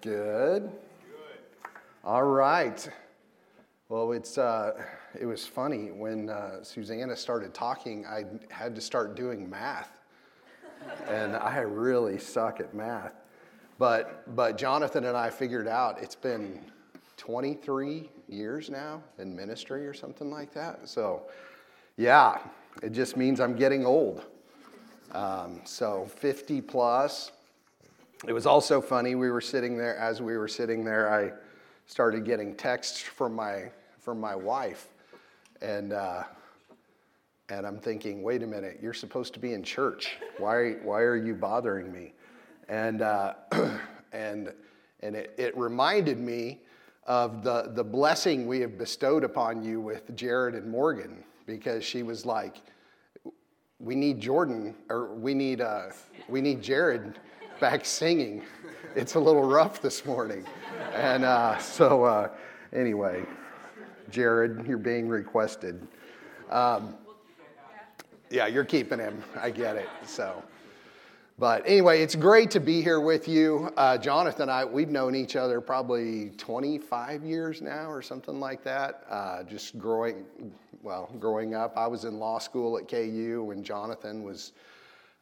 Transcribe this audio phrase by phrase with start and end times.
[0.00, 0.62] Good.
[0.62, 0.70] Good.
[2.04, 2.88] All right.
[3.88, 4.80] Well, it's uh,
[5.18, 8.06] it was funny when uh, Susanna started talking.
[8.06, 9.98] I had to start doing math,
[11.08, 13.14] and I really suck at math.
[13.78, 16.60] But but Jonathan and I figured out it's been
[17.16, 20.88] 23 years now in ministry or something like that.
[20.88, 21.22] So,
[21.96, 22.38] yeah,
[22.84, 24.24] it just means I'm getting old.
[25.10, 27.32] Um, so 50 plus.
[28.26, 29.14] It was also funny.
[29.14, 31.32] We were sitting there, as we were sitting there, I
[31.86, 34.88] started getting texts from my, from my wife.
[35.62, 36.24] And, uh,
[37.48, 40.16] and I'm thinking, wait a minute, you're supposed to be in church.
[40.38, 42.12] Why, why are you bothering me?
[42.68, 43.34] And, uh,
[44.12, 44.52] and,
[45.00, 46.58] and it, it reminded me
[47.06, 52.02] of the, the blessing we have bestowed upon you with Jared and Morgan, because she
[52.02, 52.56] was like,
[53.78, 55.86] we need Jordan, or we need, uh,
[56.28, 57.14] we need Jared
[57.60, 58.42] back singing.
[58.94, 60.44] It's a little rough this morning.
[60.94, 62.30] And uh, so, uh,
[62.72, 63.24] anyway,
[64.10, 65.86] Jared, you're being requested.
[66.50, 66.94] Um,
[68.30, 69.22] yeah, you're keeping him.
[69.40, 69.88] I get it.
[70.06, 70.42] So,
[71.38, 73.72] but anyway, it's great to be here with you.
[73.76, 78.62] Uh, Jonathan and I, we've known each other probably 25 years now or something like
[78.64, 79.04] that.
[79.10, 80.24] Uh, just growing,
[80.82, 81.76] well, growing up.
[81.76, 84.52] I was in law school at KU when Jonathan was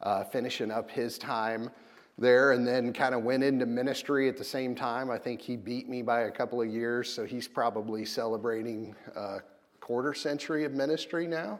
[0.01, 1.71] uh, finishing up his time
[2.17, 5.11] there and then kind of went into ministry at the same time.
[5.11, 9.39] I think he beat me by a couple of years, so he's probably celebrating a
[9.79, 11.59] quarter century of ministry now.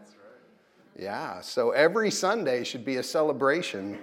[0.96, 1.04] Right.
[1.04, 4.00] Yeah, so every Sunday should be a celebration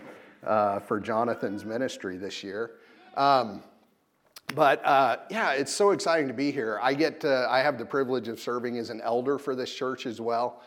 [0.46, 2.72] uh, for Jonathan's ministry this year.
[3.16, 3.62] Um,
[4.54, 6.78] but uh, yeah, it's so exciting to be here.
[6.80, 10.06] I get to, I have the privilege of serving as an elder for this church
[10.06, 10.62] as well.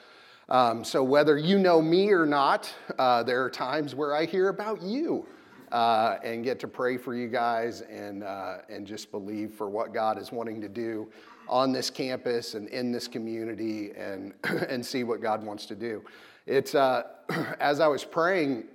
[0.49, 4.49] Um, so whether you know me or not, uh, there are times where I hear
[4.49, 5.27] about you
[5.71, 9.93] uh, and get to pray for you guys and, uh, and just believe for what
[9.93, 11.09] God is wanting to do
[11.49, 14.33] on this campus and in this community and,
[14.69, 16.03] and see what God wants to do.
[16.45, 17.03] It's, uh,
[17.59, 18.65] as I was praying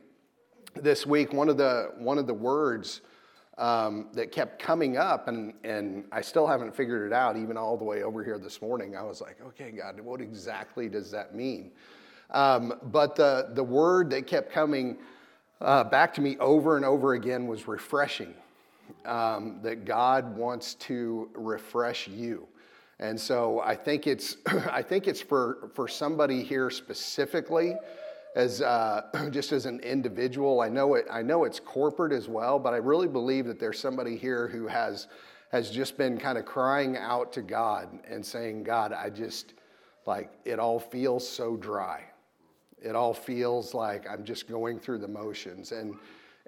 [0.75, 3.02] this week, one of the, one of the words
[3.58, 7.76] um, that kept coming up, and, and I still haven't figured it out, even all
[7.76, 8.97] the way over here this morning.
[8.97, 11.72] I was like, okay, God, what exactly does that mean?
[12.31, 14.97] Um, but the, the word that kept coming
[15.62, 18.34] uh, back to me over and over again was refreshing.
[19.04, 22.46] Um, that God wants to refresh you.
[23.00, 24.36] And so I think it's,
[24.70, 27.74] I think it's for, for somebody here specifically,
[28.36, 30.60] as uh, just as an individual.
[30.60, 31.06] I know it.
[31.10, 34.66] I know it's corporate as well, but I really believe that there's somebody here who
[34.68, 35.08] has
[35.50, 39.52] has just been kind of crying out to God and saying, God, I just
[40.06, 42.04] like it all feels so dry.
[42.82, 45.72] It all feels like I'm just going through the motions.
[45.72, 45.94] And,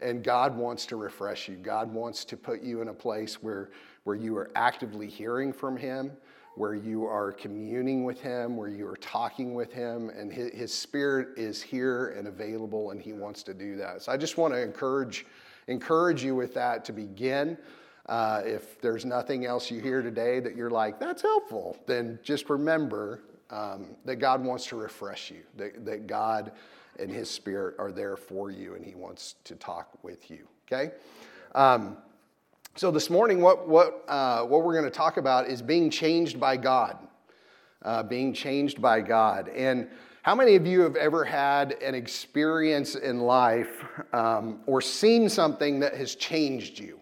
[0.00, 1.56] and God wants to refresh you.
[1.56, 3.70] God wants to put you in a place where,
[4.04, 6.12] where you are actively hearing from Him,
[6.56, 10.74] where you are communing with Him, where you are talking with Him, and His, his
[10.74, 14.02] Spirit is here and available, and He wants to do that.
[14.02, 15.26] So I just want to encourage,
[15.68, 17.56] encourage you with that to begin.
[18.06, 22.50] Uh, if there's nothing else you hear today that you're like, that's helpful, then just
[22.50, 26.52] remember um, that God wants to refresh you, that, that God
[26.98, 30.46] and His Spirit are there for you, and He wants to talk with you.
[30.66, 30.92] Okay?
[31.54, 31.96] Um,
[32.76, 36.40] so this morning, what, what, uh, what we're going to talk about is being changed
[36.40, 36.98] by God.
[37.82, 39.50] Uh, being changed by God.
[39.50, 39.88] And
[40.22, 43.84] how many of you have ever had an experience in life
[44.14, 46.98] um, or seen something that has changed you?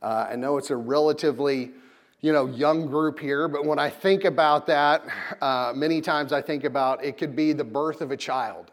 [0.00, 1.72] Uh, I know it's a relatively
[2.20, 5.04] you know, young group here, but when I think about that,
[5.40, 8.72] uh, many times I think about it could be the birth of a child.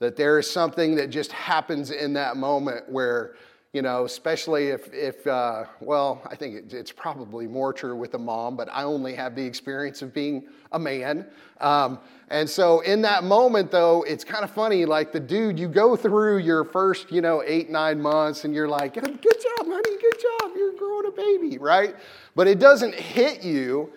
[0.00, 3.36] That there is something that just happens in that moment where,
[3.72, 8.12] you know, especially if, if uh, well, I think it, it's probably more true with
[8.14, 11.26] a mom, but I only have the experience of being a man.
[11.58, 14.84] Um, and so in that moment, though, it's kind of funny.
[14.84, 18.68] Like the dude, you go through your first, you know, eight, nine months, and you're
[18.68, 21.96] like, good job, honey, good job, you're growing a baby, right?
[22.34, 23.90] But it doesn't hit you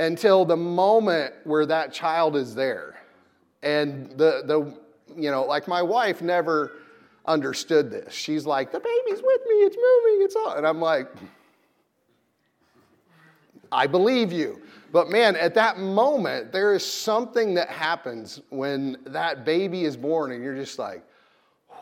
[0.00, 3.00] until the moment where that child is there.
[3.62, 4.76] And the, the
[5.16, 6.72] you know, like my wife never
[7.26, 8.12] understood this.
[8.12, 10.52] She's like, the baby's with me, it's moving, it's all.
[10.52, 11.08] And I'm like,
[13.72, 14.60] I believe you.
[14.92, 20.32] But man, at that moment, there is something that happens when that baby is born,
[20.32, 21.04] and you're just like,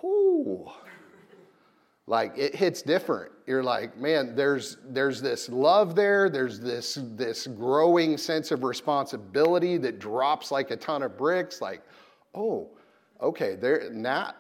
[0.02, 0.70] whoo.
[2.06, 3.32] Like it hits different.
[3.46, 9.79] You're like, man, there's there's this love there, there's this this growing sense of responsibility
[9.79, 11.81] that drops like a ton of bricks, like,
[12.35, 12.69] oh,
[13.23, 14.37] okay, they're not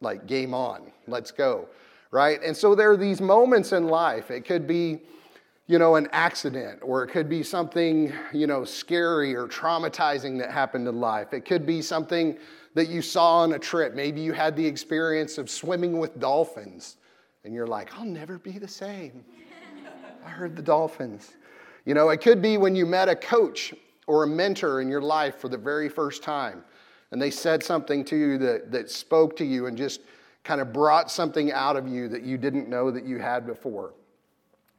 [0.00, 1.68] like game on, let's go.
[2.10, 2.42] right?
[2.42, 4.30] And so there are these moments in life.
[4.30, 5.00] It could be,
[5.66, 10.50] you know, an accident, or it could be something, you know, scary or traumatizing that
[10.50, 11.32] happened in life.
[11.32, 12.38] It could be something
[12.74, 13.94] that you saw on a trip.
[13.94, 16.96] Maybe you had the experience of swimming with dolphins,
[17.44, 19.24] and you're like, I'll never be the same.
[20.26, 21.32] I heard the dolphins.
[21.84, 23.74] You know, it could be when you met a coach
[24.06, 26.64] or a mentor in your life for the very first time,
[27.10, 30.00] and they said something to you that, that spoke to you and just
[30.44, 33.94] kind of brought something out of you that you didn't know that you had before.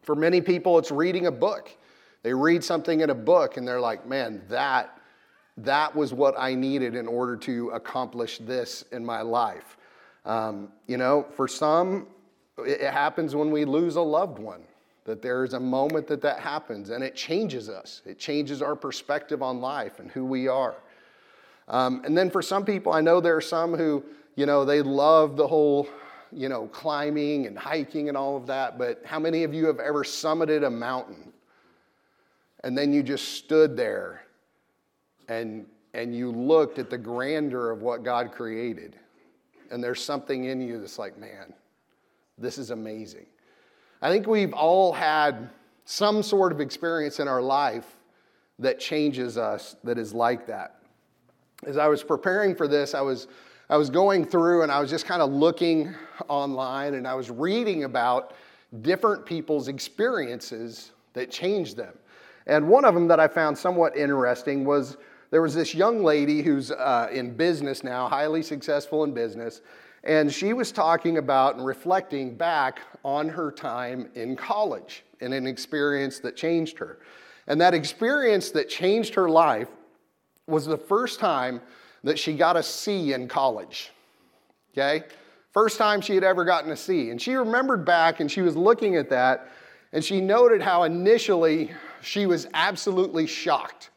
[0.02, 1.76] For many people, it's reading a book.
[2.24, 5.00] They read something in a book and they're like, man, that,
[5.58, 9.78] that was what I needed in order to accomplish this in my life.
[10.26, 12.08] Um, you know, for some,
[12.58, 14.64] it happens when we lose a loved one,
[15.06, 18.02] that there's a moment that that happens and it changes us.
[18.06, 20.76] It changes our perspective on life and who we are.
[21.70, 24.04] Um, and then for some people, I know there are some who,
[24.36, 25.88] you know, they love the whole
[26.32, 29.80] you know, climbing and hiking and all of that, but how many of you have
[29.80, 31.34] ever summited a mountain
[32.64, 34.24] and then you just stood there
[35.28, 38.96] and, and you looked at the grandeur of what God created?
[39.72, 41.54] And there's something in you that's like, man,
[42.38, 43.26] this is amazing.
[44.02, 45.50] I think we've all had
[45.86, 47.98] some sort of experience in our life
[48.60, 50.79] that changes us that is like that.
[51.66, 53.28] As I was preparing for this, I was
[53.70, 55.94] I was going through and I was just kind of looking
[56.28, 58.34] online and I was reading about
[58.82, 61.94] different people's experiences that changed them.
[62.48, 64.98] And one of them that I found somewhat interesting was
[65.30, 69.62] there was this young lady who's uh, in business now, highly successful in business,
[70.04, 75.46] and she was talking about and reflecting back on her time in college and an
[75.46, 77.00] experience that changed her.
[77.46, 79.70] And that experience that changed her life
[80.50, 81.62] was the first time
[82.04, 83.92] that she got a C in college.
[84.74, 85.06] Okay?
[85.52, 87.10] First time she had ever gotten a C.
[87.10, 89.48] And she remembered back and she was looking at that
[89.92, 93.90] and she noted how initially she was absolutely shocked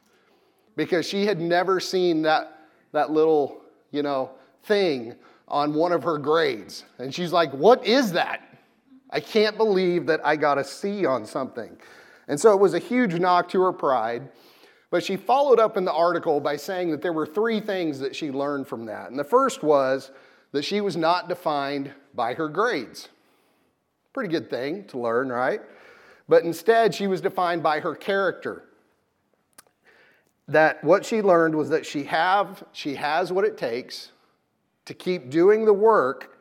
[0.77, 3.61] because she had never seen that, that little,
[3.91, 4.31] you know,
[4.65, 5.15] thing
[5.49, 6.85] on one of her grades.
[6.99, 8.41] And she's like, What is that?
[9.11, 11.77] I can't believe that I got a C on something.
[12.29, 14.31] And so it was a huge knock to her pride.
[14.93, 18.15] But she followed up in the article by saying that there were three things that
[18.15, 19.09] she learned from that.
[19.09, 20.11] And the first was
[20.53, 23.09] that she was not defined by her grades.
[24.13, 25.63] Pretty good thing to learn, right?
[26.29, 28.65] But instead, she was defined by her character.
[30.47, 34.11] That what she learned was that she, have, she has what it takes
[34.85, 36.37] to keep doing the work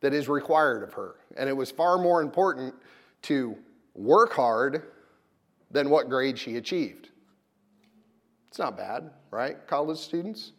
[0.00, 1.16] that is required of her.
[1.36, 2.74] And it was far more important
[3.22, 3.54] to
[3.94, 4.84] work hard
[5.70, 7.10] than what grade she achieved.
[8.52, 10.52] It's not bad, right, college students?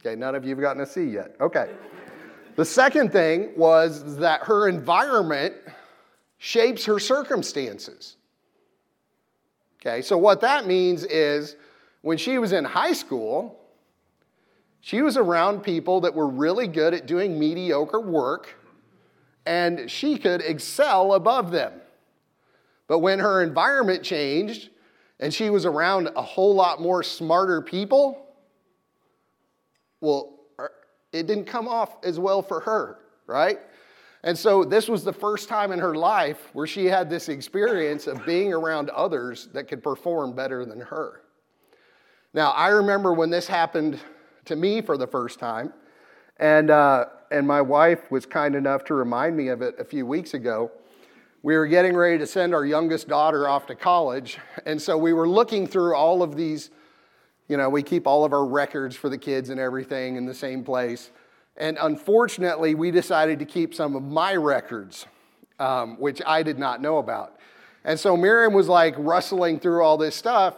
[0.00, 1.36] Okay, none of you have gotten a C yet.
[1.38, 1.68] Okay.
[2.56, 5.54] The second thing was that her environment
[6.38, 8.16] shapes her circumstances.
[9.82, 11.56] Okay, so what that means is
[12.00, 13.60] when she was in high school,
[14.80, 18.56] she was around people that were really good at doing mediocre work,
[19.44, 21.82] and she could excel above them.
[22.86, 24.70] But when her environment changed,
[25.20, 28.26] and she was around a whole lot more smarter people,
[30.00, 30.70] well, er,
[31.12, 33.58] it didn't come off as well for her, right?
[34.22, 38.06] And so this was the first time in her life where she had this experience
[38.06, 41.22] of being around others that could perform better than her.
[42.34, 43.98] Now, I remember when this happened
[44.44, 45.72] to me for the first time,
[46.38, 50.06] and, uh, and my wife was kind enough to remind me of it a few
[50.06, 50.70] weeks ago
[51.48, 54.36] we were getting ready to send our youngest daughter off to college.
[54.66, 56.68] And so we were looking through all of these,
[57.48, 60.34] you know, we keep all of our records for the kids and everything in the
[60.34, 61.10] same place.
[61.56, 65.06] And unfortunately, we decided to keep some of my records,
[65.58, 67.38] um, which I did not know about.
[67.82, 70.54] And so Miriam was like rustling through all this stuff.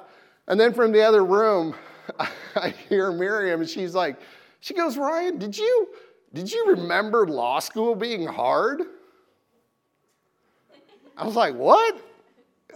[0.48, 1.76] And then from the other room,
[2.56, 4.16] I hear Miriam, and she's like,
[4.58, 5.86] she goes, Ryan, did you,
[6.34, 8.82] did you remember law school being hard?
[11.20, 12.00] I was like, What?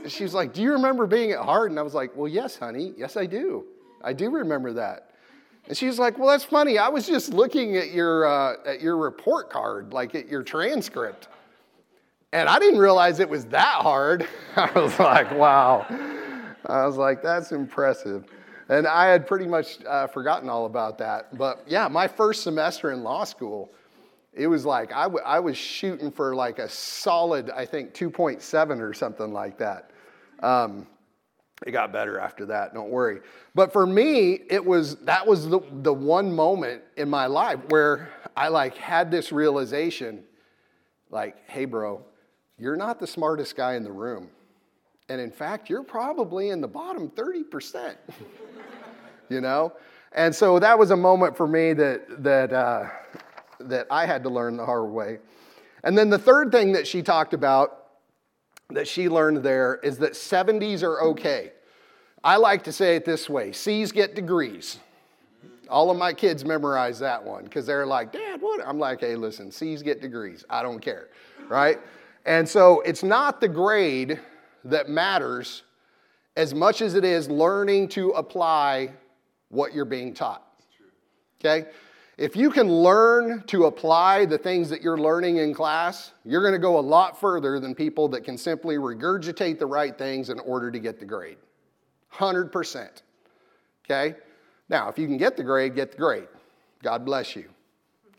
[0.06, 1.70] She was like, Do you remember being at Hart?
[1.70, 2.92] And I was like, Well, yes, honey.
[2.96, 3.64] Yes, I do.
[4.02, 5.10] I do remember that.
[5.66, 6.78] And she's like, Well, that's funny.
[6.78, 11.28] I was just looking at your, uh, at your report card, like at your transcript.
[12.34, 14.28] And I didn't realize it was that hard.
[14.56, 15.86] I was like, Wow.
[16.66, 18.26] I was like, That's impressive.
[18.68, 21.36] And I had pretty much uh, forgotten all about that.
[21.36, 23.70] But yeah, my first semester in law school,
[24.36, 28.80] it was like I, w- I was shooting for like a solid, I think, 2.7
[28.80, 29.90] or something like that.
[30.42, 30.86] Um,
[31.64, 33.20] it got better after that, don't worry.
[33.54, 38.10] But for me, it was that was the, the one moment in my life where
[38.36, 40.24] I like had this realization
[41.10, 42.02] like, hey, bro,
[42.58, 44.28] you're not the smartest guy in the room.
[45.08, 47.94] And in fact, you're probably in the bottom 30%.
[49.28, 49.72] you know?
[50.12, 52.88] And so that was a moment for me that, that, uh,
[53.68, 55.18] that I had to learn the hard way.
[55.82, 57.84] And then the third thing that she talked about
[58.70, 61.52] that she learned there is that 70s are okay.
[62.22, 64.78] I like to say it this way C's get degrees.
[65.68, 68.66] All of my kids memorize that one because they're like, Dad, what?
[68.66, 70.44] I'm like, hey, listen, C's get degrees.
[70.50, 71.08] I don't care,
[71.48, 71.78] right?
[72.26, 74.20] And so it's not the grade
[74.64, 75.62] that matters
[76.36, 78.90] as much as it is learning to apply
[79.48, 80.42] what you're being taught.
[81.40, 81.68] Okay?
[82.16, 86.52] If you can learn to apply the things that you're learning in class, you're going
[86.52, 90.38] to go a lot further than people that can simply regurgitate the right things in
[90.40, 91.38] order to get the grade.
[92.12, 93.02] 100%.
[93.84, 94.14] Okay?
[94.68, 96.28] Now, if you can get the grade, get the grade.
[96.82, 97.48] God bless you.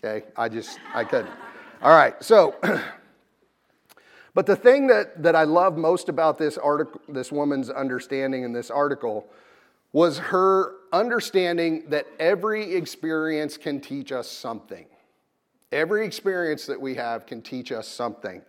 [0.04, 0.26] Okay?
[0.36, 1.34] I just, I couldn't.
[1.82, 2.56] All right, so,
[4.34, 8.52] but the thing that, that I love most about this article, this woman's understanding in
[8.52, 9.28] this article,
[9.96, 14.86] was her understanding that every experience can teach us something.
[15.72, 18.42] Every experience that we have can teach us something.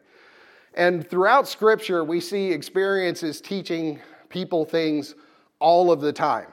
[0.74, 5.14] And throughout Scripture, we see experiences teaching people things
[5.60, 6.48] all of the time.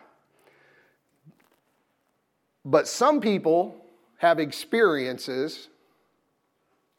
[2.64, 3.76] But some people
[4.18, 5.70] have experiences,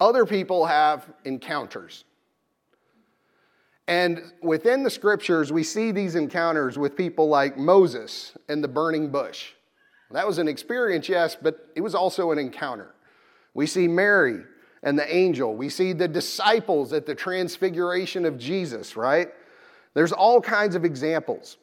[0.00, 2.02] other people have encounters.
[3.86, 9.10] And within the scriptures, we see these encounters with people like Moses and the burning
[9.10, 9.52] bush.
[10.10, 12.94] That was an experience, yes, but it was also an encounter.
[13.52, 14.44] We see Mary
[14.82, 15.54] and the angel.
[15.54, 19.28] We see the disciples at the transfiguration of Jesus, right?
[19.94, 21.56] There's all kinds of examples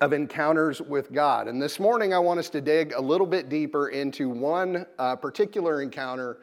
[0.00, 1.48] of encounters with God.
[1.48, 5.16] And this morning, I want us to dig a little bit deeper into one uh,
[5.16, 6.38] particular encounter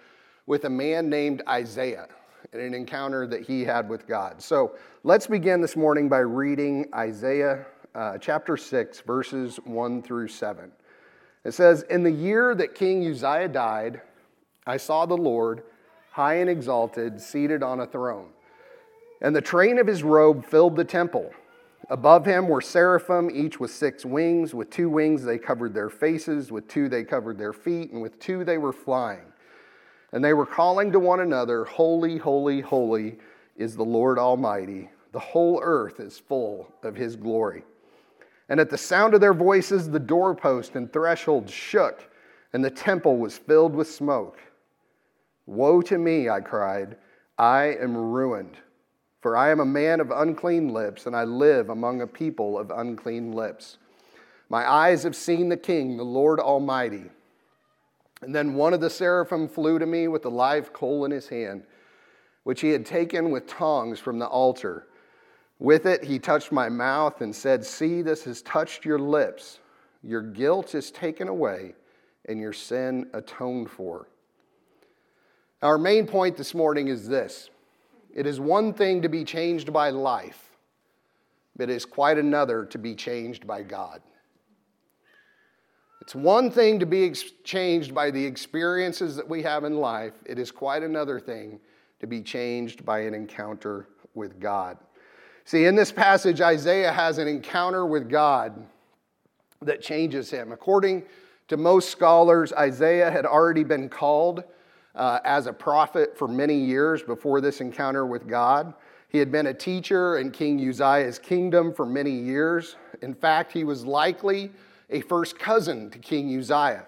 [0.48, 2.08] with a man named Isaiah
[2.54, 4.42] and an encounter that he had with God.
[4.42, 10.72] So let's begin this morning by reading Isaiah uh, chapter 6, verses 1 through 7.
[11.44, 14.02] It says, In the year that King Uzziah died,
[14.66, 15.64] I saw the Lord
[16.12, 18.30] high and exalted, seated on a throne.
[19.22, 21.32] And the train of his robe filled the temple.
[21.90, 24.54] Above him were seraphim, each with six wings.
[24.54, 28.20] With two wings they covered their faces, with two they covered their feet, and with
[28.20, 29.33] two they were flying.
[30.14, 33.18] And they were calling to one another, Holy, holy, holy
[33.58, 34.90] is the Lord Almighty.
[35.12, 37.64] The whole earth is full of his glory.
[38.48, 42.10] And at the sound of their voices, the doorpost and threshold shook,
[42.54, 44.40] and the temple was filled with smoke.
[45.46, 46.96] Woe to me, I cried.
[47.38, 48.58] I am ruined
[49.24, 52.70] for I am a man of unclean lips, and I live among a people of
[52.70, 53.78] unclean lips.
[54.50, 57.06] My eyes have seen the King, the Lord Almighty.
[58.24, 61.28] And then one of the seraphim flew to me with a live coal in his
[61.28, 61.64] hand,
[62.44, 64.88] which he had taken with tongs from the altar.
[65.60, 69.60] With it, he touched my mouth and said, See, this has touched your lips.
[70.02, 71.76] Your guilt is taken away,
[72.26, 74.08] and your sin atoned for.
[75.62, 77.50] Our main point this morning is this
[78.14, 80.52] it is one thing to be changed by life,
[81.56, 84.02] but it is quite another to be changed by God.
[86.04, 90.12] It's one thing to be ex- changed by the experiences that we have in life,
[90.26, 91.62] it is quite another thing
[92.02, 94.78] to be changed by an encounter with God.
[95.46, 98.68] See, in this passage, Isaiah has an encounter with God
[99.62, 100.52] that changes him.
[100.52, 101.04] According
[101.48, 104.44] to most scholars, Isaiah had already been called
[104.96, 108.74] uh, as a prophet for many years before this encounter with God.
[109.08, 112.76] He had been a teacher in King Uzziah's kingdom for many years.
[113.02, 114.52] In fact, he was likely
[114.94, 116.86] a first cousin to King Uzziah.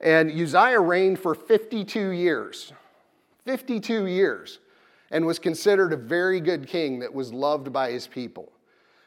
[0.00, 2.72] And Uzziah reigned for 52 years.
[3.44, 4.60] 52 years.
[5.10, 8.50] And was considered a very good king that was loved by his people.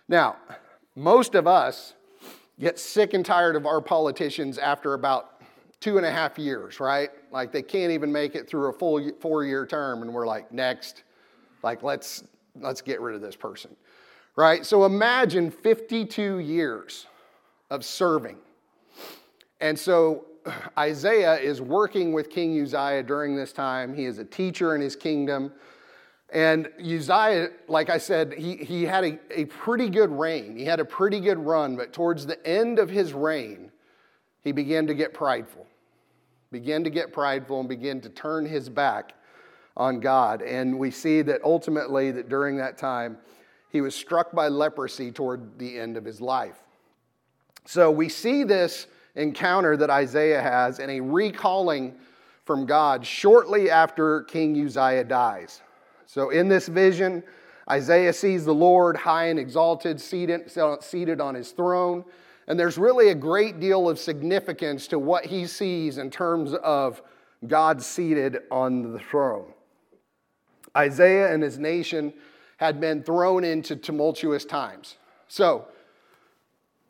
[0.08, 0.38] Now,
[0.96, 1.96] most of us
[2.60, 5.42] get sick and tired of our politicians after about
[5.80, 7.10] two and a half years, right?
[7.32, 10.52] Like they can't even make it through a full four year term, and we're like,
[10.52, 11.04] next,
[11.64, 12.24] like let's
[12.60, 13.76] let's get rid of this person,
[14.36, 14.66] right?
[14.66, 17.08] So imagine 52 years
[17.70, 18.38] of serving,
[19.60, 20.26] and so
[20.78, 23.94] Isaiah is working with King Uzziah during this time.
[23.94, 25.52] He is a teacher in his kingdom.
[26.32, 30.58] And Uzziah, like I said, he, he had a, a pretty good reign.
[30.58, 33.72] He had a pretty good run, but towards the end of his reign,
[34.44, 35.66] he began to get prideful,
[36.52, 39.14] began to get prideful, and begin to turn his back
[39.78, 40.42] on God.
[40.42, 43.18] And we see that ultimately, that during that time,
[43.70, 46.65] he was struck by leprosy toward the end of his life.
[47.66, 51.96] So we see this encounter that Isaiah has and a recalling
[52.46, 55.62] from God shortly after King Uzziah dies.
[56.06, 57.24] So, in this vision,
[57.70, 62.06] Isaiah sees the Lord high and exalted, seated, seated on his throne.
[62.48, 67.02] And there's really a great deal of significance to what he sees in terms of
[67.48, 69.52] God seated on the throne.
[70.78, 72.14] Isaiah and his nation
[72.58, 74.98] had been thrown into tumultuous times.
[75.28, 75.68] So,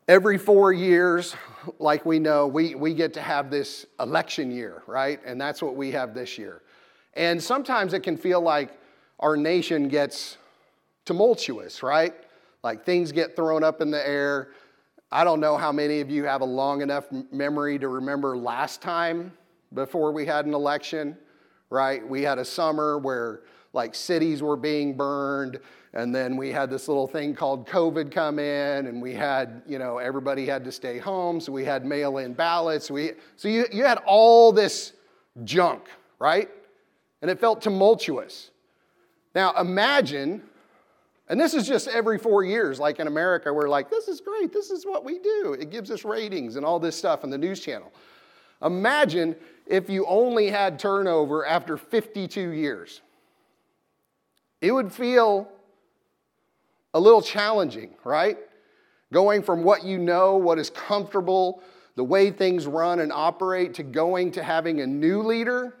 [0.08, 1.34] every four years,
[1.78, 5.20] like we know, we, we get to have this election year, right?
[5.24, 6.62] And that's what we have this year.
[7.14, 8.70] And sometimes it can feel like
[9.18, 10.36] our nation gets
[11.04, 12.14] tumultuous, right?
[12.62, 14.48] Like things get thrown up in the air.
[15.10, 18.82] I don't know how many of you have a long enough memory to remember last
[18.82, 19.32] time
[19.72, 21.16] before we had an election,
[21.70, 22.06] right?
[22.06, 23.40] We had a summer where
[23.72, 25.58] like cities were being burned
[25.96, 29.78] and then we had this little thing called covid come in and we had you
[29.78, 32.90] know everybody had to stay home so we had mail-in ballots.
[32.90, 34.92] We, so you, you had all this
[35.44, 35.88] junk
[36.18, 36.48] right?
[37.22, 38.50] And it felt tumultuous.
[39.34, 40.42] Now imagine
[41.28, 44.52] and this is just every four years like in america we're like this is great.
[44.52, 45.56] This is what we do.
[45.58, 47.90] It gives us ratings and all this stuff on the news channel.
[48.62, 49.34] Imagine
[49.66, 53.00] if you only had turnover after 52 years.
[54.60, 55.50] It would feel
[56.96, 58.38] a little challenging, right?
[59.12, 61.62] Going from what you know, what is comfortable,
[61.94, 65.74] the way things run and operate, to going to having a new leader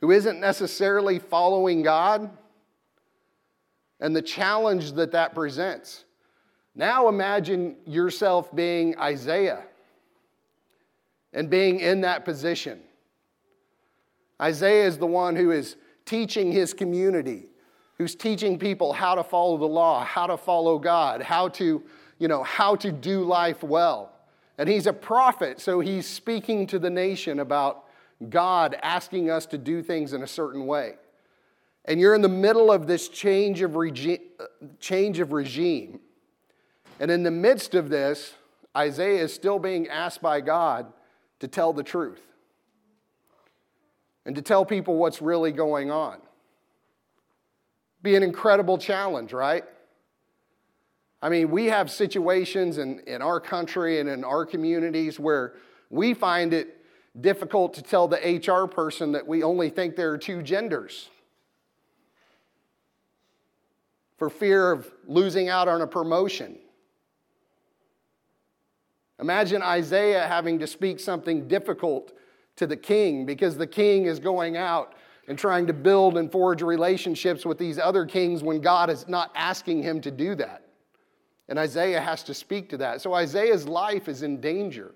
[0.00, 2.28] who isn't necessarily following God,
[4.00, 6.04] and the challenge that that presents.
[6.74, 9.62] Now imagine yourself being Isaiah
[11.32, 12.80] and being in that position.
[14.42, 17.50] Isaiah is the one who is teaching his community,
[17.98, 21.82] who's teaching people how to follow the law, how to follow God, how to,
[22.18, 24.12] you know, how to do life well.
[24.58, 27.84] And he's a prophet, so he's speaking to the nation about
[28.30, 30.94] God asking us to do things in a certain way.
[31.84, 34.22] And you're in the middle of this change of, regi-
[34.80, 36.00] change of regime.
[36.98, 38.34] And in the midst of this,
[38.76, 40.92] Isaiah is still being asked by God
[41.40, 42.22] to tell the truth
[44.24, 46.18] and to tell people what's really going on.
[48.02, 49.64] Be an incredible challenge, right?
[51.22, 55.54] I mean, we have situations in, in our country and in our communities where
[55.90, 56.76] we find it
[57.20, 61.08] difficult to tell the HR person that we only think there are two genders
[64.16, 66.58] for fear of losing out on a promotion.
[69.20, 72.12] Imagine Isaiah having to speak something difficult
[72.56, 74.94] to the king because the king is going out
[75.28, 79.30] and trying to build and forge relationships with these other kings when God is not
[79.34, 80.62] asking him to do that.
[81.48, 83.00] And Isaiah has to speak to that.
[83.00, 84.94] So Isaiah's life is in danger.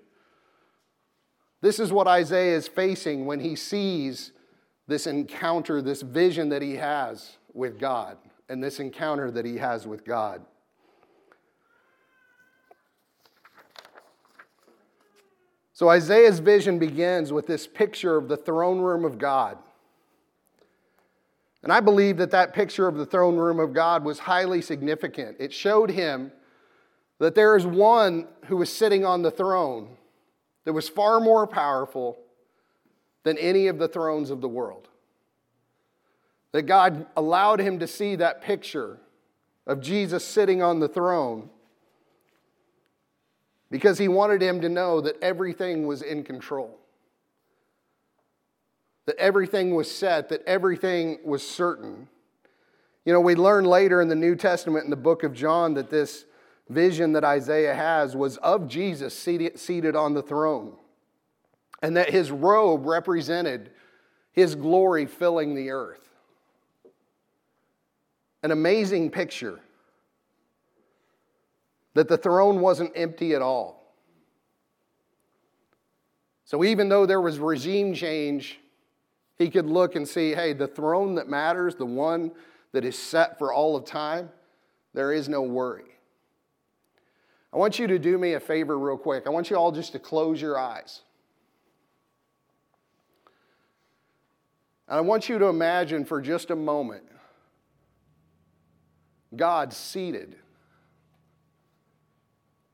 [1.61, 4.31] This is what Isaiah is facing when he sees
[4.87, 8.17] this encounter, this vision that he has with God,
[8.49, 10.43] and this encounter that he has with God.
[15.73, 19.57] So Isaiah's vision begins with this picture of the throne room of God.
[21.63, 25.37] And I believe that that picture of the throne room of God was highly significant.
[25.39, 26.31] It showed him
[27.19, 29.89] that there is one who was sitting on the throne
[30.65, 32.17] that was far more powerful
[33.23, 34.87] than any of the thrones of the world.
[36.51, 38.99] That God allowed him to see that picture
[39.67, 41.49] of Jesus sitting on the throne
[43.69, 46.77] because he wanted him to know that everything was in control,
[49.05, 52.07] that everything was set, that everything was certain.
[53.05, 55.89] You know, we learn later in the New Testament in the book of John that
[55.89, 56.25] this
[56.69, 60.77] vision that Isaiah has was of Jesus seated, on the throne,
[61.81, 63.71] and that his robe represented
[64.31, 66.07] his glory filling the earth.
[68.43, 69.59] An amazing picture
[71.93, 73.93] that the throne wasn't empty at all.
[76.45, 78.60] So even though there was regime change,
[79.41, 82.31] he could look and see hey, the throne that matters, the one
[82.71, 84.29] that is set for all of time,
[84.93, 85.85] there is no worry.
[87.51, 89.23] I want you to do me a favor, real quick.
[89.25, 91.01] I want you all just to close your eyes.
[94.87, 97.03] And I want you to imagine for just a moment
[99.35, 100.35] God seated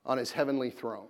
[0.06, 1.08] on his heavenly throne.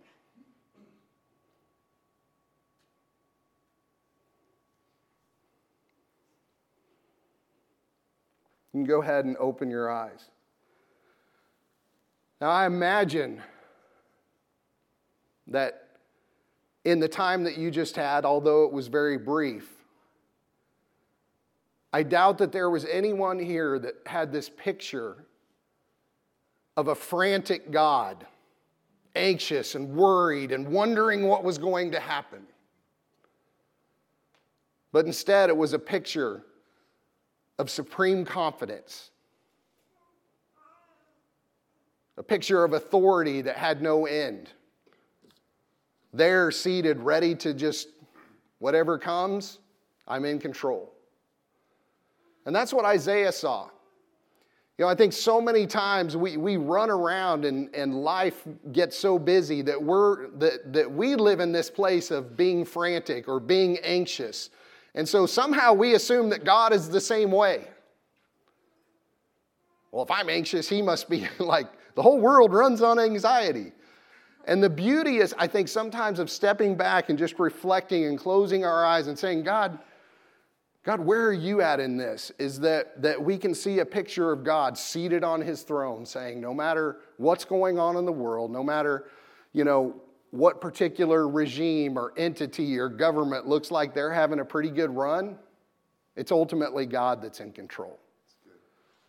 [8.77, 10.29] Can go ahead and open your eyes.
[12.39, 13.41] Now, I imagine
[15.47, 15.87] that
[16.85, 19.67] in the time that you just had, although it was very brief.
[21.91, 25.25] I doubt that there was anyone here that had this picture
[26.75, 28.27] of a frantic God,
[29.15, 32.43] anxious and worried and wondering what was going to happen.
[34.91, 36.43] But instead, it was a picture
[37.59, 39.11] of supreme confidence,
[42.17, 44.49] a picture of authority that had no end.
[46.13, 47.89] There, seated, ready to just
[48.59, 49.59] whatever comes,
[50.07, 50.93] I'm in control.
[52.45, 53.69] And that's what Isaiah saw.
[54.77, 58.95] You know, I think so many times we, we run around and, and life gets
[58.95, 63.39] so busy that, we're, that, that we live in this place of being frantic or
[63.39, 64.51] being anxious.
[64.97, 67.67] And so somehow we assume that God is the same way.
[69.91, 73.73] Well, if I'm anxious, he must be like the whole world runs on anxiety.
[74.45, 78.65] And the beauty is, I think, sometimes of stepping back and just reflecting and closing
[78.65, 79.77] our eyes and saying, God,
[80.83, 82.31] God, where are you at in this?
[82.39, 86.41] Is that, that we can see a picture of God seated on his throne saying,
[86.41, 89.05] no matter what's going on in the world, no matter,
[89.53, 94.69] you know, what particular regime or entity or government looks like they're having a pretty
[94.69, 95.37] good run,
[96.15, 97.97] it's ultimately God that's in control.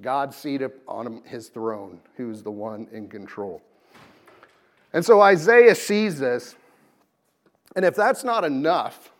[0.00, 3.60] God seated on his throne, who's the one in control.
[4.92, 6.54] And so Isaiah sees this,
[7.74, 9.10] and if that's not enough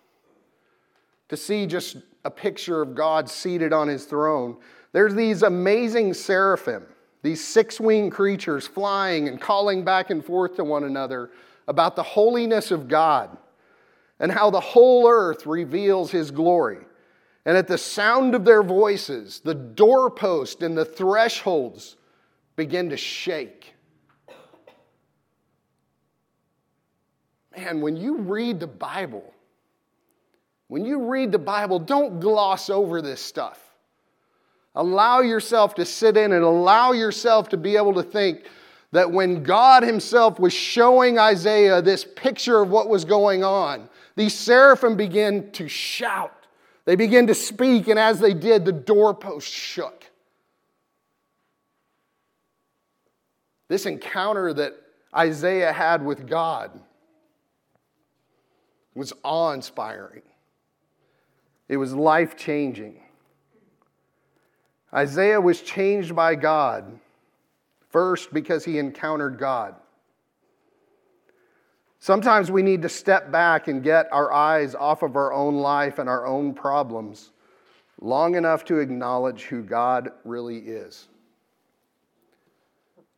[1.29, 4.57] to see just a picture of God seated on his throne,
[4.93, 6.87] there's these amazing seraphim,
[7.23, 11.31] these six winged creatures flying and calling back and forth to one another
[11.69, 13.37] about the holiness of God
[14.19, 16.79] and how the whole earth reveals his glory.
[17.45, 21.97] And at the sound of their voices, the doorpost and the thresholds
[22.57, 23.75] begin to shake.
[27.57, 29.33] Man, when you read the Bible,
[30.69, 33.61] when you read the Bible, don't gloss over this stuff.
[34.75, 38.45] Allow yourself to sit in and allow yourself to be able to think
[38.93, 44.35] that when God Himself was showing Isaiah this picture of what was going on, these
[44.35, 46.47] seraphim began to shout.
[46.85, 50.05] They began to speak, and as they did, the doorpost shook.
[53.69, 54.73] This encounter that
[55.15, 56.71] Isaiah had with God
[58.95, 60.23] was awe inspiring.
[61.69, 63.01] It was life changing.
[64.93, 66.99] Isaiah was changed by God,
[67.91, 69.75] first because he encountered God.
[72.01, 75.99] Sometimes we need to step back and get our eyes off of our own life
[75.99, 77.33] and our own problems
[78.01, 81.09] long enough to acknowledge who God really is.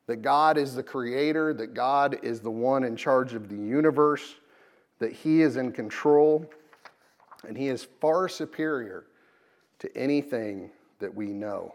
[0.06, 4.36] That God is the creator, that God is the one in charge of the universe,
[4.98, 6.50] that He is in control
[7.46, 9.04] and he is far superior
[9.78, 11.74] to anything that we know.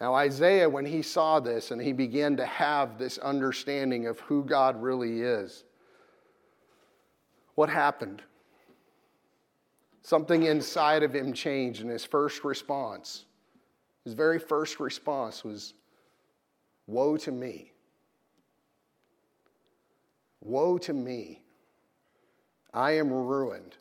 [0.00, 4.42] Now, Isaiah, when he saw this and he began to have this understanding of who
[4.42, 5.64] God really is,
[7.54, 8.22] what happened?
[10.02, 13.26] Something inside of him changed, and his first response,
[14.04, 15.74] his very first response was,
[16.86, 17.72] Woe to me!
[20.40, 21.42] Woe to me!
[22.72, 23.76] I am ruined.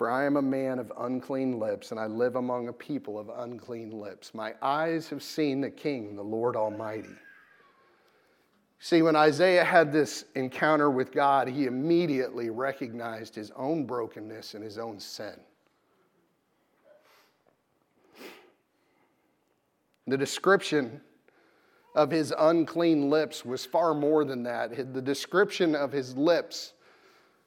[0.00, 3.28] For I am a man of unclean lips, and I live among a people of
[3.28, 4.32] unclean lips.
[4.32, 7.14] My eyes have seen the King, the Lord Almighty.
[8.78, 14.64] See, when Isaiah had this encounter with God, he immediately recognized his own brokenness and
[14.64, 15.38] his own sin.
[20.06, 21.02] The description
[21.94, 24.94] of his unclean lips was far more than that.
[24.94, 26.72] The description of his lips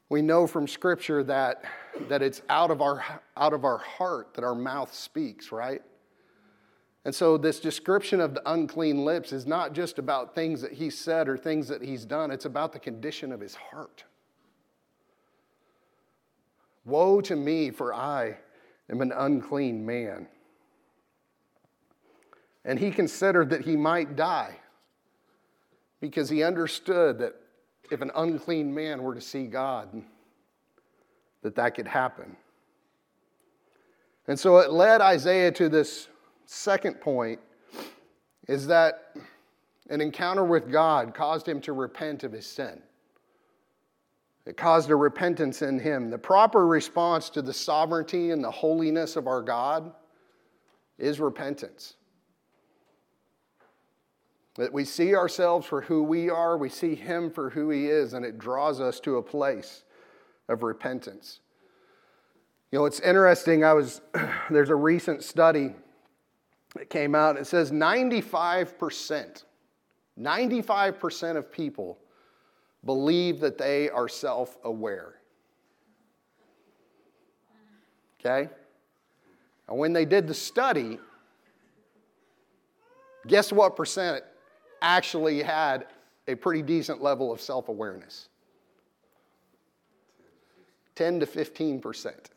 [0.10, 1.64] we know from Scripture that,
[2.10, 3.04] that it's out of, our,
[3.38, 5.82] out of our heart that our mouth speaks, right?
[7.06, 10.90] And so, this description of the unclean lips is not just about things that he
[10.90, 14.06] said or things that he's done, it's about the condition of his heart.
[16.86, 18.38] Woe to me, for I
[18.90, 20.28] am an unclean man.
[22.66, 24.56] And he considered that he might die
[26.00, 27.36] because he understood that
[27.94, 30.04] if an unclean man were to see God,
[31.44, 32.36] that that could happen.
[34.28, 36.08] And so it led Isaiah to this
[36.46, 37.40] second point
[38.48, 39.16] is that
[39.90, 42.82] an encounter with God caused him to repent of his sin.
[44.46, 46.10] It caused a repentance in him.
[46.10, 49.94] The proper response to the sovereignty and the holiness of our God
[50.98, 51.96] is repentance.
[54.56, 58.14] That we see ourselves for who we are, we see Him for who He is,
[58.14, 59.84] and it draws us to a place
[60.48, 61.40] of repentance.
[62.72, 63.64] You know, it's interesting.
[63.64, 64.02] I was,
[64.50, 65.74] there's a recent study
[66.76, 67.38] that came out.
[67.38, 69.44] It says 95%,
[70.20, 72.00] 95% of people
[72.86, 75.16] believe that they are self aware.
[78.20, 78.50] Okay?
[79.68, 81.00] And when they did the study,
[83.28, 84.24] guess what percent
[84.84, 85.88] actually had
[86.28, 88.30] a pretty decent level of self awareness?
[90.96, 92.30] 10 to 15 percent.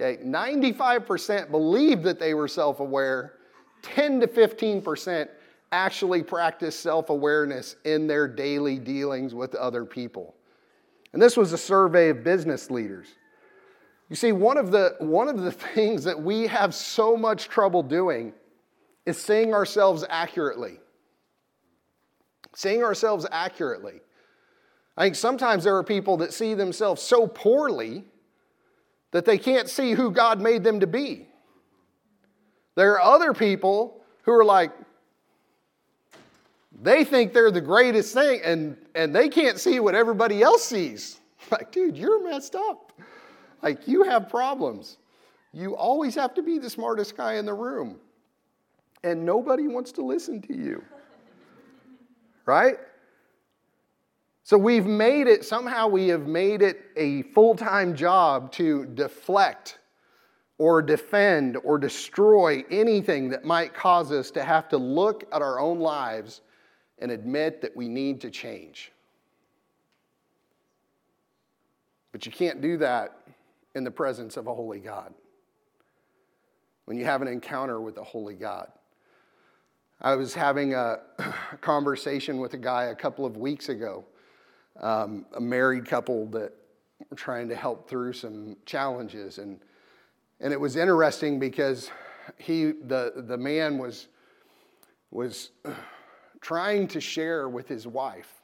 [0.00, 3.34] Okay, 95% believed that they were self aware,
[3.82, 5.30] 10 to 15 percent
[5.72, 10.34] actually practice self awareness in their daily dealings with other people.
[11.12, 13.08] And this was a survey of business leaders.
[14.08, 17.82] You see, one of the, one of the things that we have so much trouble
[17.82, 18.32] doing
[19.06, 20.78] is seeing ourselves accurately.
[22.54, 24.00] Seeing ourselves accurately.
[24.96, 28.04] I think sometimes there are people that see themselves so poorly
[29.12, 31.26] that they can't see who God made them to be.
[32.74, 34.72] There are other people who are like,
[36.82, 41.16] they think they're the greatest thing and, and they can't see what everybody else sees.
[41.50, 42.92] Like, dude, you're messed up.
[43.62, 44.98] Like, you have problems.
[45.52, 47.98] You always have to be the smartest guy in the room.
[49.02, 50.84] And nobody wants to listen to you.
[52.44, 52.76] Right?
[54.42, 59.78] So we've made it, somehow we have made it a full time job to deflect
[60.58, 65.60] or defend or destroy anything that might cause us to have to look at our
[65.60, 66.40] own lives
[66.98, 68.92] and admit that we need to change.
[72.12, 73.16] But you can't do that
[73.74, 75.14] in the presence of a holy God.
[76.86, 78.70] When you have an encounter with a holy God.
[80.02, 81.00] I was having a
[81.60, 84.04] conversation with a guy a couple of weeks ago,
[84.80, 86.54] um, a married couple that
[87.10, 89.36] were trying to help through some challenges.
[89.36, 89.60] And,
[90.40, 91.90] and it was interesting because
[92.38, 94.08] he, the, the man was,
[95.10, 95.50] was
[96.40, 98.40] trying to share with his wife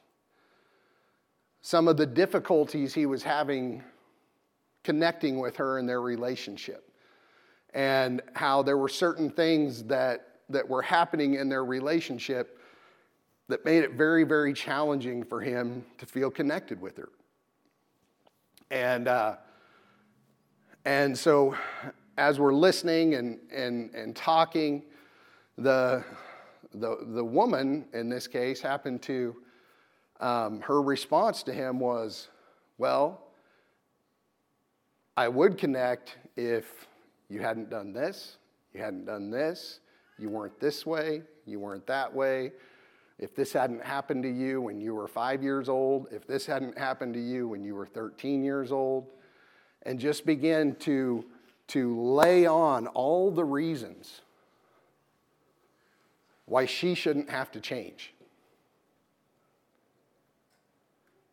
[1.61, 3.83] some of the difficulties he was having
[4.83, 6.91] connecting with her in their relationship
[7.73, 12.59] and how there were certain things that, that were happening in their relationship
[13.49, 17.09] that made it very, very challenging for him to feel connected with her.
[18.69, 19.37] And, uh,
[20.85, 21.55] and so,
[22.17, 24.83] as we're listening and, and, and talking,
[25.57, 26.03] the,
[26.73, 29.35] the, the woman in this case happened to,
[30.19, 32.29] um, her response to him was,
[32.77, 33.21] Well,
[35.15, 36.87] I would connect if
[37.29, 38.37] you hadn't done this,
[38.73, 39.79] you hadn't done this,
[40.17, 42.51] you weren't this way, you weren't that way.
[43.19, 46.77] If this hadn't happened to you when you were five years old, if this hadn't
[46.77, 49.07] happened to you when you were 13 years old,
[49.83, 51.25] and just begin to,
[51.67, 54.21] to lay on all the reasons
[56.45, 58.13] why she shouldn't have to change.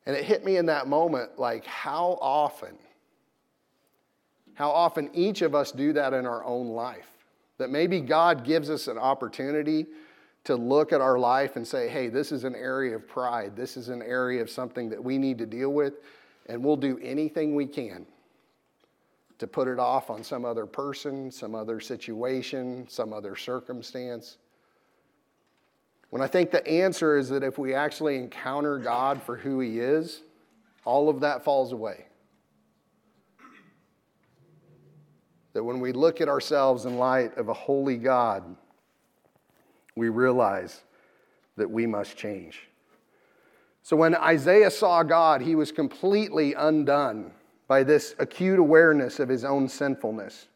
[0.06, 2.76] And it hit me in that moment like how often,
[4.54, 7.13] how often each of us do that in our own life.
[7.58, 9.86] That maybe God gives us an opportunity
[10.44, 13.56] to look at our life and say, hey, this is an area of pride.
[13.56, 15.94] This is an area of something that we need to deal with.
[16.46, 18.06] And we'll do anything we can
[19.38, 24.36] to put it off on some other person, some other situation, some other circumstance.
[26.10, 29.80] When I think the answer is that if we actually encounter God for who He
[29.80, 30.20] is,
[30.84, 32.06] all of that falls away.
[35.54, 38.56] That when we look at ourselves in light of a holy God,
[39.96, 40.82] we realize
[41.56, 42.68] that we must change.
[43.82, 47.30] So when Isaiah saw God, he was completely undone
[47.68, 50.48] by this acute awareness of his own sinfulness.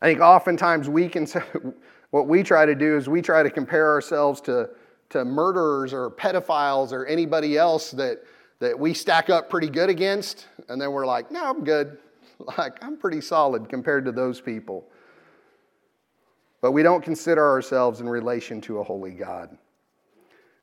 [0.00, 1.42] I think oftentimes we can say
[2.10, 4.70] what we try to do is we try to compare ourselves to,
[5.10, 8.22] to murderers or pedophiles or anybody else that,
[8.58, 11.98] that we stack up pretty good against, and then we're like, no, I'm good.
[12.58, 14.84] Like, I'm pretty solid compared to those people.
[16.60, 19.56] But we don't consider ourselves in relation to a holy God.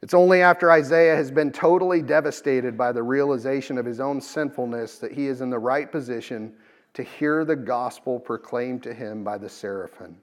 [0.04, 5.00] It's only after Isaiah has been totally devastated by the realization of his own sinfulness
[5.00, 6.54] that he is in the right position
[6.94, 10.18] to hear the gospel proclaimed to him by the seraphim.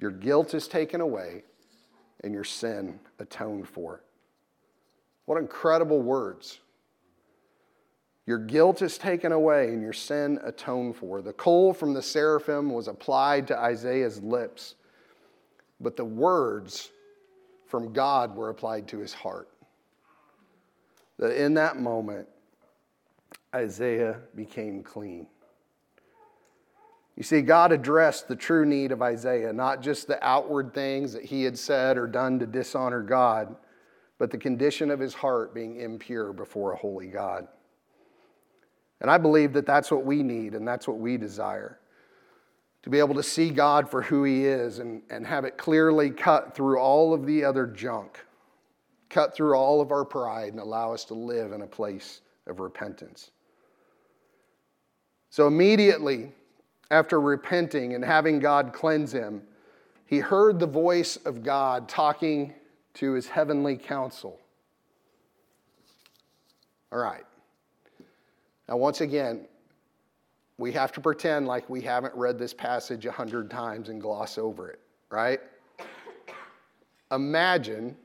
[0.00, 1.44] Your guilt is taken away
[2.24, 4.02] and your sin atoned for.
[5.26, 6.60] What incredible words.
[8.28, 11.22] Your guilt is taken away and your sin atoned for.
[11.22, 14.74] The coal from the seraphim was applied to Isaiah's lips,
[15.80, 16.90] but the words
[17.68, 19.48] from God were applied to his heart.
[21.18, 22.28] that in that moment,
[23.54, 25.26] Isaiah became clean.
[27.16, 31.24] You see, God addressed the true need of Isaiah, not just the outward things that
[31.24, 33.56] he had said or done to dishonor God,
[34.18, 37.48] but the condition of his heart being impure before a holy God.
[39.00, 41.78] And I believe that that's what we need and that's what we desire
[42.82, 46.10] to be able to see God for who he is and, and have it clearly
[46.10, 48.18] cut through all of the other junk,
[49.10, 52.60] cut through all of our pride, and allow us to live in a place of
[52.60, 53.30] repentance.
[55.30, 56.32] So immediately,
[56.90, 59.42] after repenting and having God cleanse him,
[60.06, 62.54] he heard the voice of God talking
[62.94, 64.40] to his heavenly council.
[66.90, 67.24] All right.
[68.68, 69.46] Now, once again,
[70.58, 74.36] we have to pretend like we haven't read this passage a hundred times and gloss
[74.36, 75.40] over it, right?
[77.10, 77.96] Imagine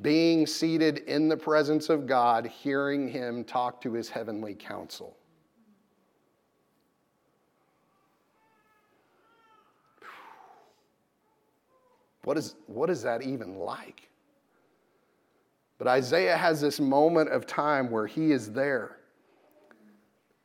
[0.00, 5.16] being seated in the presence of God, hearing him talk to his heavenly council.
[12.24, 14.08] What is, what is that even like?
[15.80, 18.98] But Isaiah has this moment of time where he is there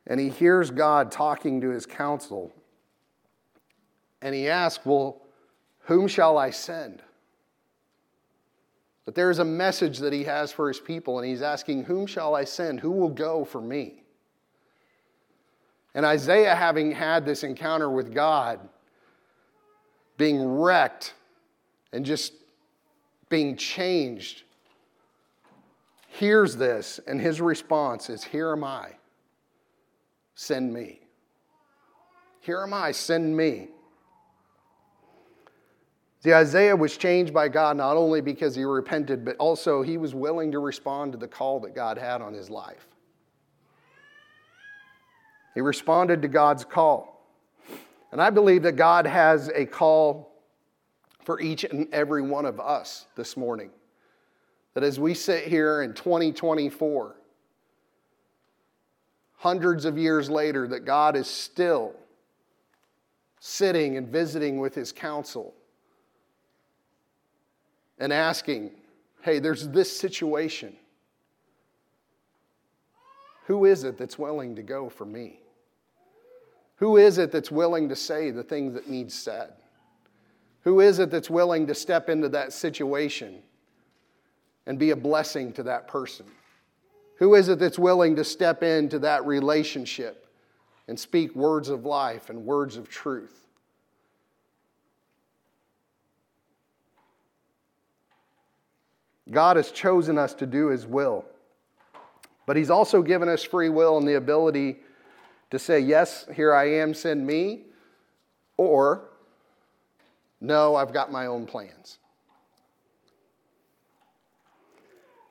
[0.06, 2.54] and he hears God talking to his council.
[4.22, 5.20] And he asks, Well,
[5.80, 7.02] whom shall I send?
[9.04, 12.06] But there is a message that he has for his people, and he's asking, Whom
[12.06, 12.80] shall I send?
[12.80, 14.04] Who will go for me?
[15.94, 18.58] And Isaiah, having had this encounter with God,
[20.16, 21.12] being wrecked
[21.92, 22.32] and just
[23.28, 24.44] being changed,
[26.16, 28.92] hears this, and his response is, Here am I,
[30.34, 31.00] send me.
[32.40, 33.68] Here am I, send me.
[36.22, 40.14] The Isaiah was changed by God not only because he repented, but also he was
[40.14, 42.88] willing to respond to the call that God had on his life.
[45.54, 47.24] He responded to God's call.
[48.10, 50.32] And I believe that God has a call
[51.24, 53.70] for each and every one of us this morning.
[54.76, 57.16] That as we sit here in 2024,
[59.38, 61.94] hundreds of years later, that God is still
[63.40, 65.54] sitting and visiting with his council
[67.98, 68.70] and asking,
[69.22, 70.76] hey, there's this situation.
[73.46, 75.40] Who is it that's willing to go for me?
[76.74, 79.54] Who is it that's willing to say the things that need said?
[80.64, 83.42] Who is it that's willing to step into that situation
[84.66, 86.26] and be a blessing to that person?
[87.18, 90.26] Who is it that's willing to step into that relationship
[90.88, 93.46] and speak words of life and words of truth?
[99.30, 101.24] God has chosen us to do His will,
[102.46, 104.76] but He's also given us free will and the ability
[105.50, 107.62] to say, Yes, here I am, send me,
[108.56, 109.08] or
[110.40, 111.98] no, I've got my own plans.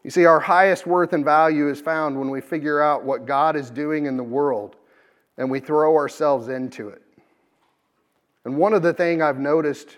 [0.06, 3.56] You see, our highest worth and value is found when we figure out what God
[3.56, 4.76] is doing in the world
[5.40, 7.02] and we throw ourselves into it.
[8.44, 9.98] And one of the things I've noticed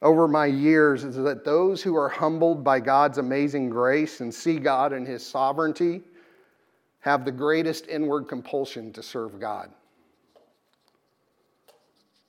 [0.00, 4.60] over my years is that those who are humbled by God's amazing grace and see
[4.60, 6.02] God and His sovereignty
[7.00, 9.70] have the greatest inward compulsion to serve God.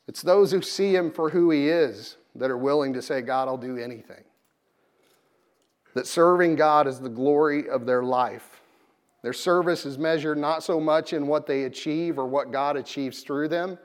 [0.08, 3.48] It's those who see him for who he is that are willing to say, God,
[3.48, 4.24] I'll do anything.
[5.98, 8.62] That serving God is the glory of their life.
[9.24, 13.22] Their service is measured not so much in what they achieve or what God achieves
[13.22, 13.80] through them,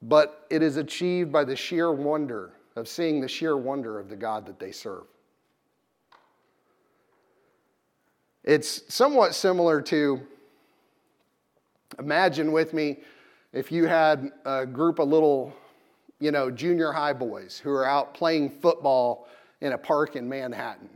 [0.00, 4.14] but it is achieved by the sheer wonder of seeing the sheer wonder of the
[4.14, 5.06] God that they serve.
[8.44, 10.20] It's somewhat similar to
[11.98, 12.98] imagine with me
[13.52, 15.52] if you had a group of little,
[16.20, 19.26] you know, junior high boys who are out playing football
[19.64, 20.90] in a park in Manhattan.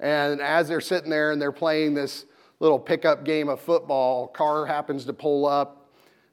[0.00, 2.24] And as they're sitting there and they're playing this
[2.58, 5.90] little pickup game of football, car happens to pull up,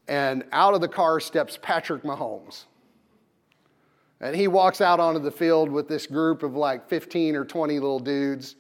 [0.07, 2.63] and out of the car steps Patrick Mahomes.
[4.21, 7.73] And he walks out onto the field with this group of like 15 or 20
[7.73, 8.55] little dudes.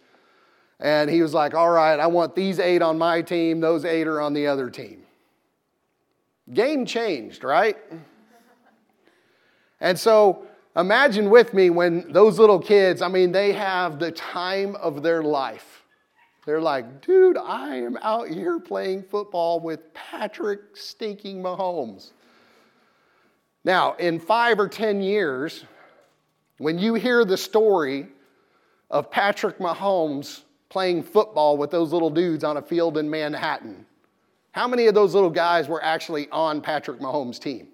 [0.81, 4.07] And he was like, All right, I want these eight on my team, those eight
[4.07, 5.03] are on the other team.
[6.53, 7.77] Game changed, right?
[9.79, 10.46] And so
[10.77, 15.23] imagine with me when those little kids, I mean, they have the time of their
[15.23, 15.83] life.
[16.45, 22.11] They're like, dude, I am out here playing football with Patrick stinking Mahomes.
[23.65, 25.65] Now, in five or 10 years,
[26.57, 28.07] when you hear the story
[28.89, 33.85] of Patrick Mahomes playing football with those little dudes on a field in Manhattan?
[34.51, 37.67] How many of those little guys were actually on Patrick Mahomes' team?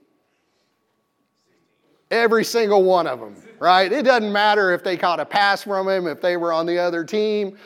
[2.13, 3.91] Every single one of them, right?
[3.91, 6.77] It doesn't matter if they caught a pass from him, if they were on the
[6.77, 7.57] other team.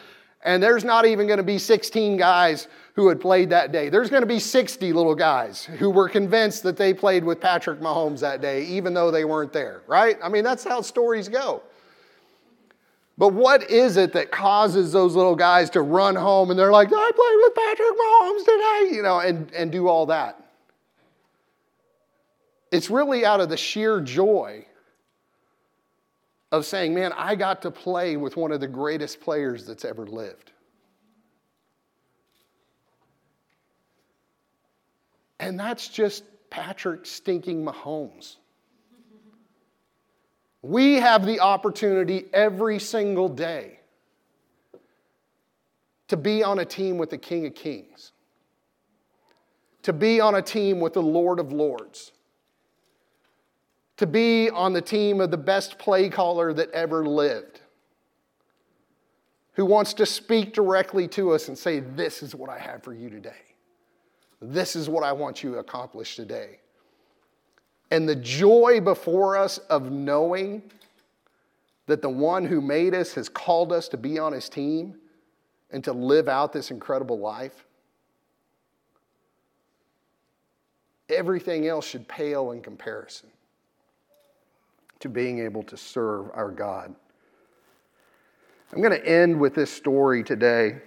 [0.41, 3.89] And there's not even going to be 16 guys who had played that day.
[3.89, 7.81] There's going to be 60 little guys who were convinced that they played with Patrick
[7.81, 10.17] Mahomes that day, even though they weren't there, right?
[10.23, 11.61] I mean, that's how stories go.
[13.17, 16.87] But what is it that causes those little guys to run home and they're like,
[16.87, 20.46] I played with Patrick Mahomes today, you know, and, and do all that?
[22.71, 24.65] It's really out of the sheer joy
[26.51, 30.05] of saying, man, I got to play with one of the greatest players that's ever
[30.05, 30.51] lived.
[35.39, 38.37] And that's just Patrick stinking Mahomes.
[40.61, 43.79] We have the opportunity every single day
[46.07, 48.11] to be on a team with the King of Kings,
[49.83, 52.11] to be on a team with the Lord of Lords,
[53.97, 57.61] to be on the team of the best play caller that ever lived,
[59.53, 62.93] who wants to speak directly to us and say, This is what I have for
[62.93, 63.31] you today.
[64.39, 66.59] This is what I want you to accomplish today.
[67.89, 70.61] And the joy before us of knowing
[71.87, 74.95] that the one who made us has called us to be on his team
[75.71, 77.65] and to live out this incredible life.
[81.09, 83.29] Everything else should pale in comparison
[84.99, 86.93] to being able to serve our God.
[88.73, 90.77] I'm going to end with this story today.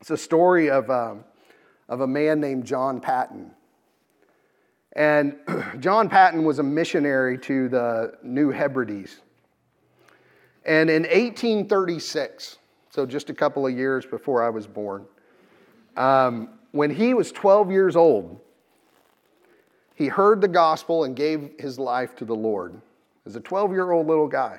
[0.00, 1.24] It's a story of, um,
[1.88, 3.50] of a man named John Patton.
[4.92, 5.36] And
[5.80, 9.20] John Patton was a missionary to the New Hebrides.
[10.66, 12.58] And in 1836,
[12.90, 15.06] so just a couple of years before I was born,
[15.96, 18.38] um, when he was 12 years old,
[19.94, 22.80] he heard the gospel and gave his life to the Lord
[23.28, 24.58] as a 12 year old little guy.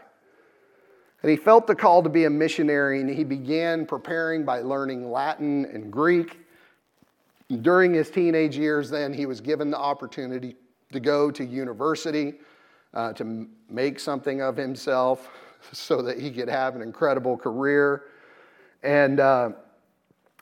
[1.22, 5.12] And he felt the call to be a missionary, and he began preparing by learning
[5.12, 6.40] Latin and Greek.
[7.62, 10.56] During his teenage years, then, he was given the opportunity
[10.94, 12.36] to go to university
[12.94, 15.30] uh, to make something of himself
[15.74, 18.04] so that he could have an incredible career
[18.84, 19.50] and, uh,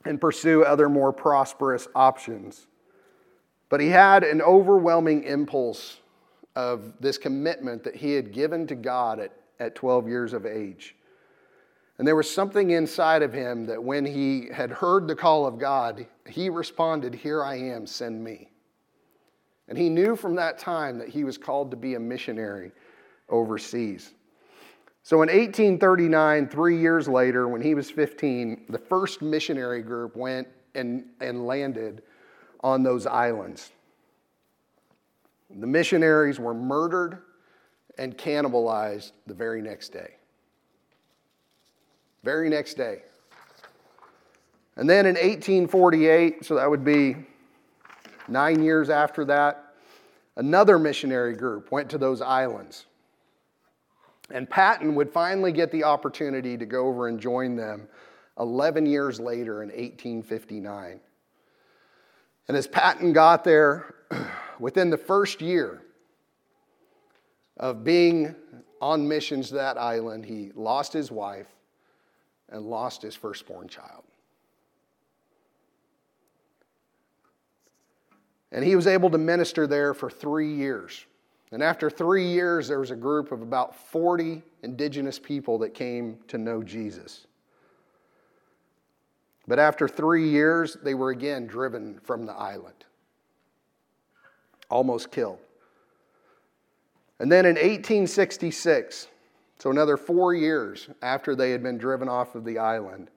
[0.04, 2.66] and pursue other more prosperous options.
[3.68, 5.98] But he had an overwhelming impulse
[6.58, 9.30] of this commitment that he had given to God at,
[9.60, 10.96] at 12 years of age.
[11.98, 15.60] And there was something inside of him that when he had heard the call of
[15.60, 18.50] God, he responded, Here I am, send me.
[19.68, 22.72] And he knew from that time that he was called to be a missionary
[23.28, 24.14] overseas.
[25.04, 30.48] So in 1839, three years later, when he was 15, the first missionary group went
[30.74, 32.02] and, and landed
[32.64, 33.70] on those islands.
[35.50, 37.18] The missionaries were murdered
[37.96, 40.16] and cannibalized the very next day.
[42.22, 43.02] Very next day.
[44.76, 47.16] And then in 1848, so that would be
[48.28, 49.74] nine years after that,
[50.36, 52.86] another missionary group went to those islands.
[54.30, 57.88] And Patton would finally get the opportunity to go over and join them
[58.38, 61.00] 11 years later in 1859.
[62.46, 63.94] And as Patton got there,
[64.58, 65.82] within the first year
[67.56, 68.34] of being
[68.80, 71.48] on missions to that island, he lost his wife
[72.48, 74.04] and lost his firstborn child.
[78.50, 81.04] And he was able to minister there for three years.
[81.52, 86.18] And after three years, there was a group of about 40 indigenous people that came
[86.28, 87.26] to know Jesus.
[89.46, 92.84] But after three years, they were again driven from the island
[94.70, 95.38] almost killed.
[97.20, 99.08] And then in 1866,
[99.58, 103.10] so another four years after they had been driven off of the island,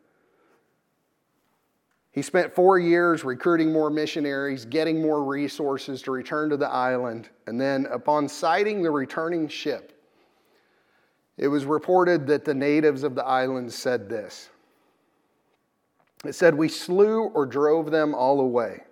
[2.12, 7.30] he spent four years recruiting more missionaries, getting more resources to return to the island.
[7.48, 9.98] And then, upon sighting the returning ship,
[11.38, 14.50] it was reported that the natives of the island said this
[16.26, 18.84] It said, We slew or drove them all away.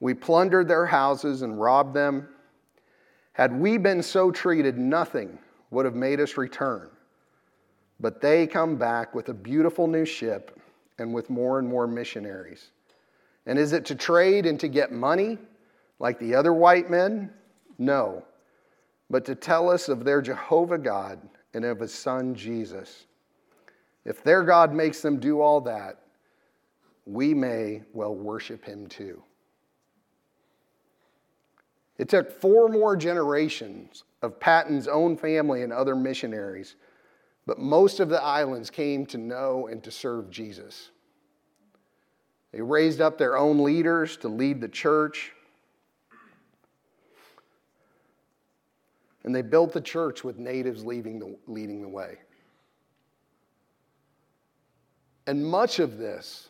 [0.00, 2.28] We plundered their houses and robbed them.
[3.32, 5.38] Had we been so treated, nothing
[5.70, 6.90] would have made us return.
[8.00, 10.58] But they come back with a beautiful new ship
[10.98, 12.70] and with more and more missionaries.
[13.46, 15.38] And is it to trade and to get money
[15.98, 17.30] like the other white men?
[17.78, 18.24] No,
[19.08, 21.18] but to tell us of their Jehovah God
[21.54, 23.06] and of his son Jesus.
[24.04, 25.98] if their God makes them do all that,
[27.06, 29.22] we may well worship him too.
[32.00, 36.76] It took four more generations of Patton's own family and other missionaries,
[37.44, 40.92] but most of the islands came to know and to serve Jesus.
[42.52, 45.32] They raised up their own leaders to lead the church.
[49.22, 52.16] And they built the church with natives leading the, leading the way.
[55.26, 56.48] And much of this,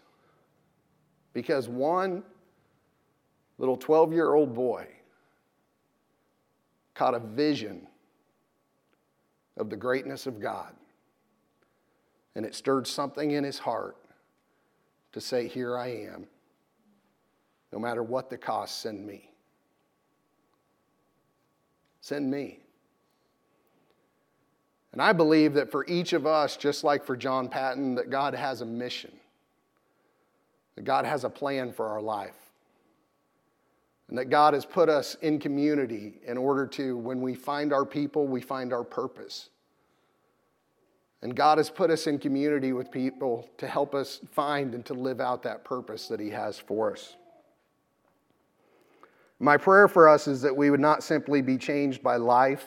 [1.33, 2.23] because one
[3.59, 4.87] little 12 year old boy
[7.01, 7.87] caught a vision
[9.57, 10.75] of the greatness of God.
[12.35, 13.97] And it stirred something in his heart
[15.13, 16.27] to say, Here I am.
[17.73, 19.31] No matter what the cost, send me.
[22.03, 22.59] Send me.
[24.93, 28.35] And I believe that for each of us, just like for John Patton, that God
[28.35, 29.13] has a mission,
[30.75, 32.50] that God has a plan for our life,
[34.11, 37.87] and that God has put us in community in order to, when we find our
[37.87, 39.51] people, we find our purpose.
[41.23, 44.95] And God has put us in community with people to help us find and to
[44.95, 47.15] live out that purpose that He has for us.
[49.39, 52.67] My prayer for us is that we would not simply be changed by life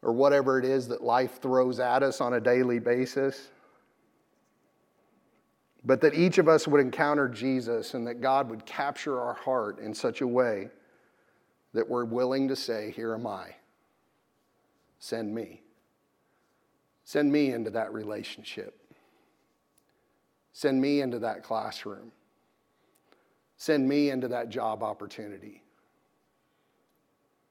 [0.00, 3.50] or whatever it is that life throws at us on a daily basis,
[5.84, 9.78] but that each of us would encounter Jesus and that God would capture our heart
[9.78, 10.68] in such a way
[11.74, 13.56] that we're willing to say, Here am I,
[14.98, 15.62] send me.
[17.04, 18.78] Send me into that relationship.
[20.52, 22.12] Send me into that classroom.
[23.56, 25.62] Send me into that job opportunity.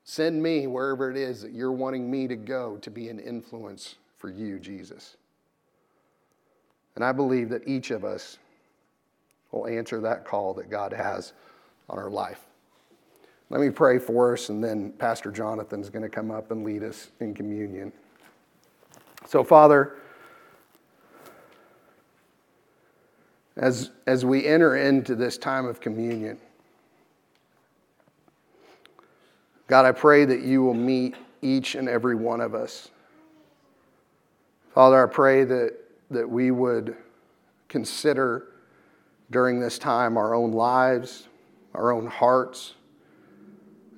[0.03, 3.95] Send me wherever it is that you're wanting me to go to be an influence
[4.17, 5.17] for you, Jesus.
[6.95, 8.37] And I believe that each of us
[9.51, 11.33] will answer that call that God has
[11.89, 12.39] on our life.
[13.49, 16.83] Let me pray for us, and then Pastor Jonathan's going to come up and lead
[16.83, 17.91] us in communion.
[19.27, 19.97] So, Father,
[23.57, 26.37] as, as we enter into this time of communion,
[29.67, 32.89] God, I pray that you will meet each and every one of us.
[34.73, 35.73] Father, I pray that,
[36.11, 36.95] that we would
[37.67, 38.47] consider
[39.29, 41.27] during this time our own lives,
[41.73, 42.75] our own hearts.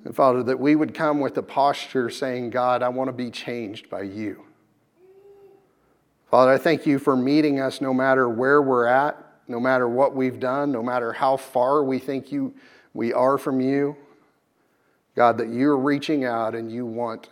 [0.04, 3.30] And Father, that we would come with a posture saying, God, I want to be
[3.30, 4.44] changed by you.
[6.30, 10.14] Father, I thank you for meeting us no matter where we're at, no matter what
[10.14, 12.54] we've done, no matter how far we think you,
[12.92, 13.96] we are from you.
[15.14, 17.28] God, that you're reaching out and you want,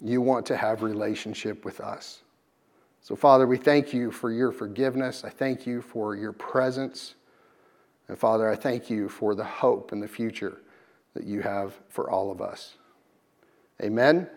[0.00, 2.21] you want to have relationship with us.
[3.02, 5.24] So, Father, we thank you for your forgiveness.
[5.24, 7.14] I thank you for your presence.
[8.06, 10.62] And, Father, I thank you for the hope and the future
[11.14, 12.74] that you have for all of us.
[13.82, 14.28] Amen.